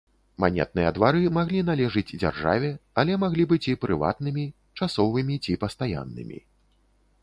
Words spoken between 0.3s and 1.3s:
Манетныя двары